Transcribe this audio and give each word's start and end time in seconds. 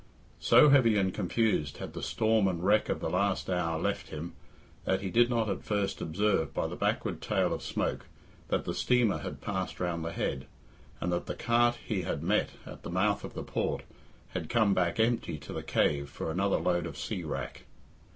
So 0.39 0.69
heavy 0.69 0.97
and 0.97 1.13
confused 1.13 1.77
had 1.77 1.93
the 1.93 2.01
storm 2.01 2.47
and 2.47 2.63
wreck 2.65 2.89
of 2.89 3.01
the 3.01 3.09
last 3.11 3.51
hour 3.51 3.79
left 3.79 4.07
him, 4.09 4.33
that 4.83 5.01
he 5.01 5.11
did 5.11 5.29
not 5.29 5.47
at 5.47 5.63
first 5.63 6.01
observe 6.01 6.55
by 6.55 6.65
the 6.65 6.75
backward 6.75 7.21
tail 7.21 7.53
of 7.53 7.61
smoke 7.61 8.07
that 8.47 8.65
the 8.65 8.73
steamer 8.73 9.19
had 9.19 9.41
passed 9.41 9.79
round 9.79 10.03
the 10.03 10.11
Head, 10.11 10.47
and 10.99 11.11
that 11.13 11.27
the 11.27 11.35
cart 11.35 11.75
he 11.85 12.01
had 12.01 12.23
met 12.23 12.49
at 12.65 12.81
the 12.81 12.89
mouth 12.89 13.23
of 13.23 13.35
the 13.35 13.43
port 13.43 13.83
had 14.29 14.49
come 14.49 14.73
back 14.73 14.99
empty 14.99 15.37
to 15.37 15.53
the 15.53 15.61
cave 15.61 16.09
for 16.09 16.31
another 16.31 16.57
load 16.57 16.87
of 16.87 16.97
sea 16.97 17.23
wrack. 17.23 17.65